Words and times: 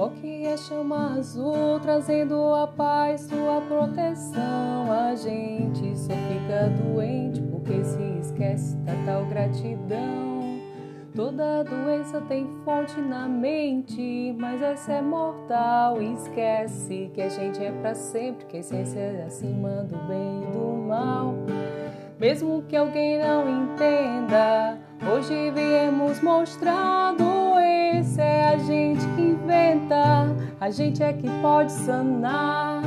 Invoque 0.00 0.46
a 0.46 0.56
chama 0.56 1.14
azul, 1.18 1.78
trazendo 1.80 2.54
a 2.54 2.66
paz, 2.66 3.22
sua 3.22 3.60
proteção. 3.60 4.90
A 4.90 5.14
gente 5.14 5.98
só 5.98 6.12
fica 6.12 6.70
doente 6.82 7.42
porque 7.42 7.84
se 7.84 8.02
esquece 8.20 8.76
da 8.78 8.94
tal 9.04 9.26
gratidão. 9.26 10.40
Toda 11.14 11.64
doença 11.64 12.20
tem 12.22 12.46
fonte 12.64 12.98
na 13.00 13.28
mente, 13.28 14.34
mas 14.38 14.62
essa 14.62 14.92
é 14.92 15.02
mortal. 15.02 16.00
Esquece 16.00 17.10
que 17.12 17.20
a 17.20 17.28
gente 17.28 17.62
é 17.62 17.72
para 17.72 17.94
sempre, 17.94 18.46
que 18.46 18.56
a 18.56 18.60
essência 18.60 18.98
é 19.00 19.24
acima 19.26 19.82
do 19.82 19.98
bem 20.06 20.44
e 20.44 20.52
do 20.52 20.86
mal. 20.86 21.34
Mesmo 22.18 22.62
que 22.62 22.76
alguém 22.76 23.18
não 23.18 23.64
entenda 23.64 24.78
hoje 25.10 25.50
viemos 25.50 26.20
mostrar 26.22 27.14
doença 27.14 28.22
é 28.22 28.54
a 28.54 28.58
gente 28.58 29.04
que 29.16 29.22
inventa, 29.22 30.36
a 30.60 30.70
gente 30.70 31.02
é 31.02 31.12
que 31.12 31.28
pode 31.42 31.72
sanar. 31.72 32.82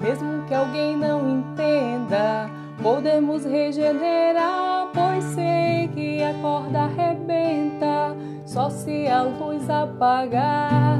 Mesmo 0.00 0.44
que 0.46 0.54
alguém 0.54 0.96
não 0.96 1.38
entenda, 1.38 2.50
podemos 2.82 3.44
regenerar, 3.44 4.88
pois 4.92 5.22
sei 5.24 5.88
que 5.94 6.22
a 6.22 6.34
corda 6.42 6.80
arrebenta 6.80 8.16
só 8.44 8.68
se 8.68 9.06
a 9.06 9.22
luz 9.22 9.70
apagar. 9.70 10.98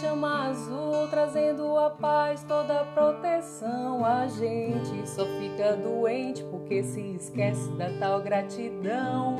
Chama 0.00 0.48
azul, 0.48 1.06
trazendo 1.08 1.78
a 1.78 1.90
paz, 1.90 2.42
toda 2.44 2.80
a 2.80 2.84
proteção. 2.84 4.04
A 4.04 4.26
gente 4.26 5.08
só 5.08 5.24
fica 5.38 5.76
doente 5.76 6.42
porque 6.44 6.82
se 6.82 7.00
esquece 7.14 7.70
da 7.72 7.88
tal 7.98 8.20
gratidão. 8.20 9.36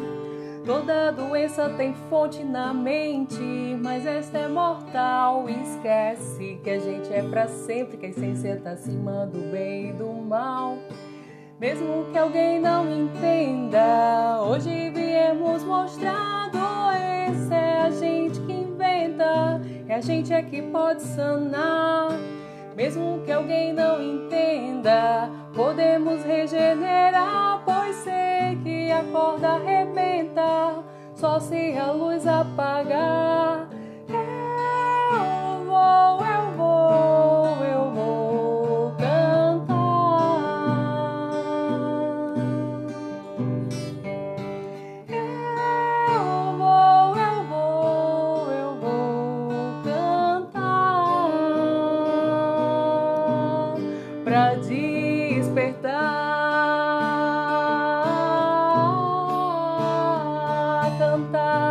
Toda 0.64 1.10
doença 1.10 1.68
tem 1.70 1.92
fonte 2.08 2.42
na 2.42 2.72
mente, 2.72 3.38
mas 3.82 4.06
esta 4.06 4.38
é 4.38 4.48
mortal. 4.48 5.48
Esquece 5.48 6.58
que 6.62 6.70
a 6.70 6.78
gente 6.78 7.12
é 7.12 7.22
para 7.22 7.48
sempre, 7.48 7.96
que 7.96 8.06
a 8.06 8.08
essência 8.08 8.60
tá 8.62 8.70
acima 8.70 9.26
do 9.26 9.50
bem 9.50 9.90
e 9.90 9.92
do 9.92 10.06
mal. 10.06 10.78
Mesmo 11.60 12.06
que 12.12 12.18
alguém 12.18 12.60
não 12.60 12.90
entenda, 12.90 14.42
hoje 14.42 14.90
viemos 14.90 15.62
mostrar 15.64 16.50
inventa, 19.84 19.92
é 19.92 19.94
a 19.94 20.00
gente 20.00 20.32
é 20.32 20.42
que 20.42 20.62
pode 20.62 21.02
sanar. 21.02 22.10
Mesmo 22.76 23.22
que 23.24 23.30
alguém 23.30 23.72
não 23.72 24.02
entenda, 24.02 25.30
podemos 25.54 26.24
regenerar, 26.24 27.62
pois 27.64 27.94
sei 27.96 28.58
que 28.64 28.90
a 28.90 29.04
corda 29.04 29.50
arrebenta, 29.50 30.82
só 31.14 31.38
se 31.38 31.78
a 31.78 31.92
luz 31.92 32.26
apagar. 32.26 33.68
pra 54.34 54.56
despertar, 54.56 55.94
cantar. 60.98 61.63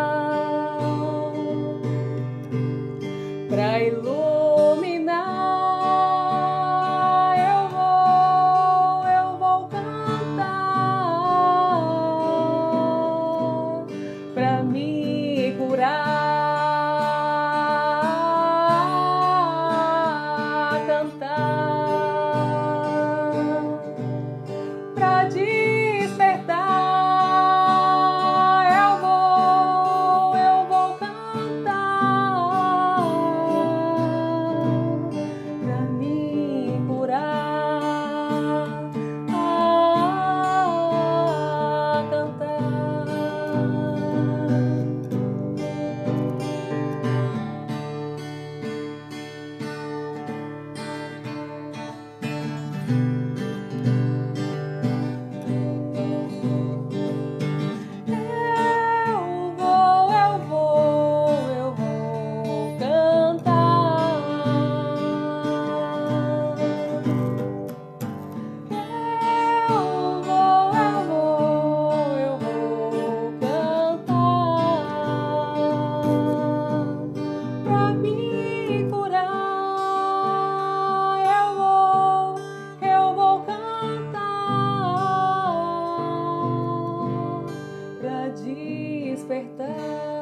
despertar. 89.34 90.13